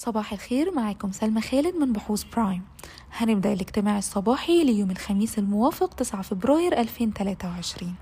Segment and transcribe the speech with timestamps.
[0.00, 2.62] صباح الخير معاكم سلمى خالد من بحوث برايم.
[3.12, 7.94] هنبدأ الاجتماع الصباحي ليوم الخميس الموافق 9 فبراير 2023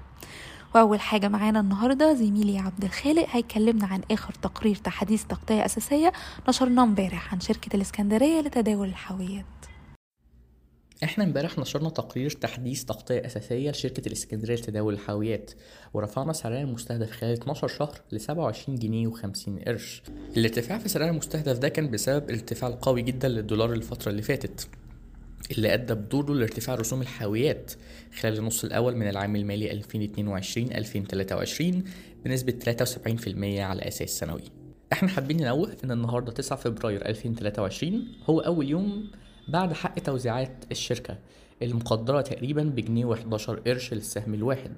[0.74, 6.12] وأول حاجة معانا النهاردة زميلي عبد الخالق هيكلمنا عن آخر تقرير تحديث تغطية أساسية
[6.48, 9.57] نشرناه امبارح عن شركة الإسكندرية لتداول الحاويات.
[11.04, 15.50] إحنا امبارح نشرنا تقرير تحديث تغطية أساسية لشركة الإسكندرية لتداول الحاويات
[15.94, 20.02] ورفعنا سعرها المستهدف خلال 12 شهر ل 27 جنيه و50 قرش.
[20.36, 24.68] الارتفاع في سعرها المستهدف ده كان بسبب الارتفاع القوي جدا للدولار الفترة اللي فاتت
[25.50, 27.72] اللي أدى بدوره لارتفاع رسوم الحاويات
[28.20, 31.62] خلال النص الأول من العام المالي 2022-2023
[32.24, 34.42] بنسبة 73% على أساس سنوي.
[34.92, 39.10] إحنا حابين ننوه إن النهارده 9 فبراير 2023 هو أول يوم
[39.48, 41.18] بعد حق توزيعات الشركة
[41.62, 44.72] المقدرة تقريبا بجنيه و11 قرش للسهم الواحد.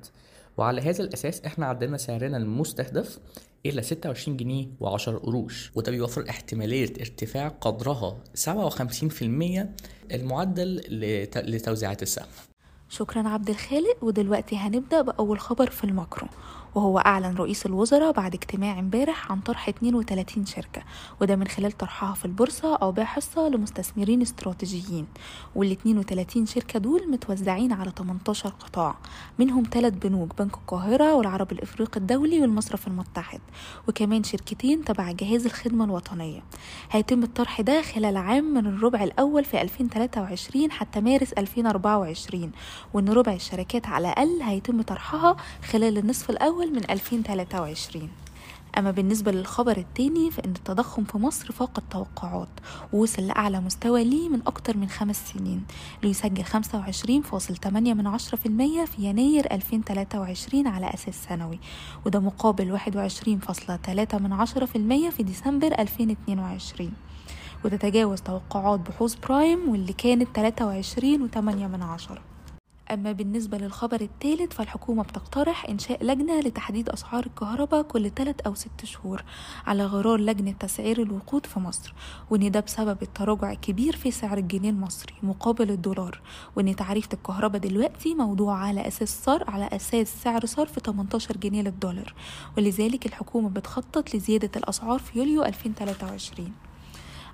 [0.57, 3.19] وعلى هذا الأساس إحنا عدلنا سعرنا المستهدف
[3.67, 5.71] إلى 26 جنيه و10 قروش.
[5.75, 9.69] وده بيوفر احتمالية ارتفاع قدرها 57%
[10.13, 12.27] المعدل لت- لتوزيعات السهم.
[12.89, 14.05] شكرا عبد الخالق.
[14.05, 16.29] ودلوقتي هنبدأ بأول خبر في الماكرو.
[16.75, 20.83] وهو أعلن رئيس الوزراء بعد اجتماع امبارح عن طرح 32 شركة
[21.21, 25.07] وده من خلال طرحها في البورصة أو بيع حصة لمستثمرين استراتيجيين
[25.55, 28.97] وال 32 شركة دول متوزعين على 18 قطاع
[29.39, 33.41] منهم ثلاث بنوك بنك القاهرة والعرب الإفريقي الدولي والمصرف المتحد
[33.89, 36.43] وكمان شركتين تبع جهاز الخدمة الوطنية.
[36.91, 42.53] هيتم الطرح ده خلال عام من الربع الأول في 2023 حتى مارس 2024
[42.95, 45.37] وإن ربع الشركات على الأقل هيتم طرحها
[45.71, 48.09] خلال النصف الأول من 2023
[48.79, 52.49] أما بالنسبة للخبر التاني فإن التضخم في مصر فاق التوقعات
[52.93, 55.65] ووصل لأعلى مستوى ليه من أكتر من خمس سنين
[56.03, 58.47] ليسجل 25.8% من عشرة في
[58.99, 61.59] يناير 2023 على أساس سنوي
[62.07, 64.65] وده مقابل 21.3% من عشرة
[65.11, 66.93] في ديسمبر 2022
[67.65, 72.23] وده تجاوز توقعات بحوث برايم واللي كانت 23.8 من عشرة.
[72.91, 78.71] أما بالنسبة للخبر الثالث فالحكومة بتقترح إنشاء لجنة لتحديد أسعار الكهرباء كل 3 أو 6
[78.85, 79.25] شهور
[79.67, 81.95] على غرار لجنة تسعير الوقود في مصر
[82.31, 86.21] وإن ده بسبب التراجع الكبير في سعر الجنيه المصري مقابل الدولار
[86.57, 92.15] وإن تعريفة الكهرباء دلوقتي موضوع على أساس صار على أساس سعر صرف 18 جنيه للدولار
[92.59, 96.53] ولذلك الحكومة بتخطط لزيادة الأسعار في يوليو 2023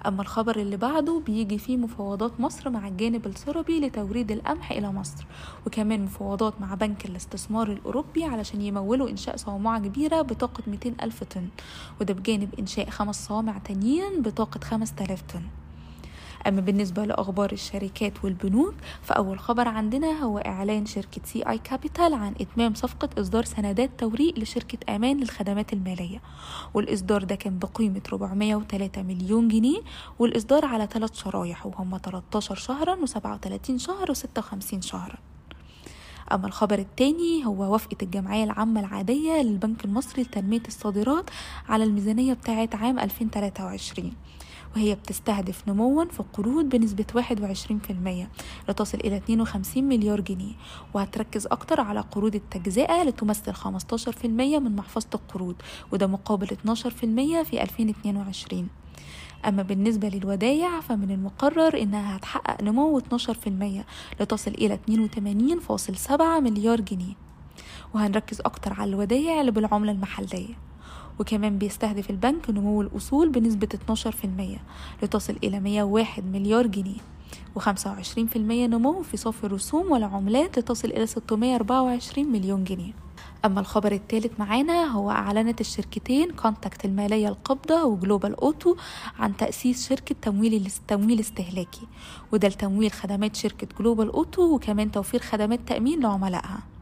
[0.07, 5.27] أما الخبر اللي بعده بيجي فيه مفاوضات مصر مع الجانب السربي لتوريد القمح إلى مصر
[5.67, 11.49] وكمان مفاوضات مع بنك الاستثمار الأوروبي علشان يمولوا إنشاء صومعة كبيرة بطاقة 200 ألف طن
[12.01, 15.43] وده بجانب إنشاء خمس صوامع تانيين بطاقة 5000 طن.
[16.47, 22.75] أما بالنسبة لأخبار الشركات والبنوك فأول خبر عندنا هو إعلان شركة CI Capital عن إتمام
[22.75, 26.23] صفقة إصدار سندات توريق لشركة أمان للخدمات المالية.
[26.75, 29.81] والإصدار ده كان بقيمة 403 مليون جنيه
[30.19, 35.17] والإصدار على ثلاث شرايح وهم 13 شهرا و37 شهر و56 شهرا.
[36.33, 41.31] أما الخبر التاني هو وافقت الجمعية العامة العادية للبنك المصري لتنمية الصادرات
[41.69, 44.13] على الميزانية بتاعة عام 2023
[44.77, 50.53] وهي بتستهدف نموا في القروض بنسبة 21% لتصل إلى 52 مليار جنيه
[50.95, 55.55] وهتركز أكتر على قروض التجزئة لتمثل 15% من محفظة القروض
[55.93, 56.51] وده مقابل 12%
[57.43, 58.69] في 2022
[59.49, 63.03] أما بالنسبة للودايع فمن المقرر إنها هتحقق نمو 12%
[64.21, 67.15] لتصل إلى 82.7 مليار جنيه.
[67.95, 70.55] وهنركز أكتر على الودايع اللي بالعملة المحلية.
[71.21, 73.69] وكمان بيستهدف البنك نمو الأصول بنسبة
[75.03, 76.99] 12% لتصل إلى 101 مليار جنيه
[77.59, 82.93] و25% نمو في صافي الرسوم والعمولات لتصل إلى 624 مليون جنيه
[83.45, 88.77] أما الخبر الثالث معانا هو أعلنت الشركتين Contact المالية القابضة و Global Auto
[89.19, 91.87] عن تأسيس شركة تمويل تمويل استهلاكي
[92.33, 96.76] وده لتمويل خدمات شركة Global Auto وكمان توفير خدمات تأمين لعملائها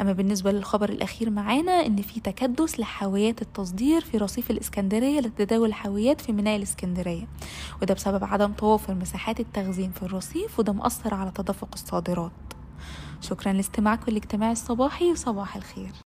[0.00, 6.20] أما بالنسبة للخبر الأخير معانا إن في تكدس لحاويات التصدير في رصيف الإسكندرية لتداول الحاويات
[6.20, 7.26] في ميناء الإسكندرية.
[7.82, 12.32] وده بسبب عدم توافر مساحات التخزين في الرصيف وده مؤثر على تدفق الصادرات.
[13.20, 16.05] شكرا لاستماعكم للاجتماع الصباحي وصباح الخير.